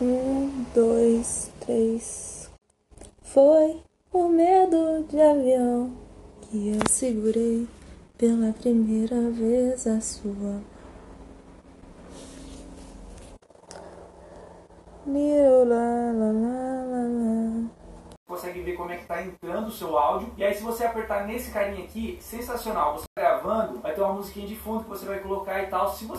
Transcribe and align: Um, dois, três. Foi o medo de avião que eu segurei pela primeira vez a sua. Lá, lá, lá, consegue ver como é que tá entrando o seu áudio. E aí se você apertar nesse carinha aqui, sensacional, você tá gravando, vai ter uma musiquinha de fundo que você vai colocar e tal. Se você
Um, 0.00 0.64
dois, 0.72 1.50
três. 1.58 2.48
Foi 3.20 3.82
o 4.12 4.28
medo 4.28 5.04
de 5.08 5.20
avião 5.20 5.92
que 6.42 6.68
eu 6.68 6.88
segurei 6.88 7.66
pela 8.16 8.52
primeira 8.52 9.28
vez 9.30 9.88
a 9.88 10.00
sua. 10.00 10.62
Lá, 15.04 16.12
lá, 16.12 16.32
lá, 16.32 16.58
consegue 18.38 18.60
ver 18.60 18.74
como 18.74 18.92
é 18.92 18.96
que 18.96 19.06
tá 19.06 19.22
entrando 19.22 19.66
o 19.66 19.72
seu 19.72 19.98
áudio. 19.98 20.32
E 20.36 20.44
aí 20.44 20.54
se 20.54 20.62
você 20.62 20.84
apertar 20.84 21.26
nesse 21.26 21.50
carinha 21.50 21.84
aqui, 21.84 22.18
sensacional, 22.20 22.96
você 22.96 23.06
tá 23.14 23.22
gravando, 23.22 23.80
vai 23.80 23.92
ter 23.92 24.00
uma 24.00 24.12
musiquinha 24.12 24.46
de 24.46 24.54
fundo 24.54 24.84
que 24.84 24.90
você 24.90 25.04
vai 25.04 25.18
colocar 25.18 25.60
e 25.62 25.66
tal. 25.66 25.92
Se 25.92 26.04
você 26.04 26.16